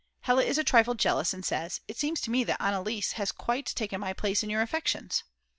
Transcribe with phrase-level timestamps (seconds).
[0.21, 3.67] Hella is a trifle jealous and says: "It seems to me that Anneliese has quite
[3.67, 5.21] taken my place in your affections."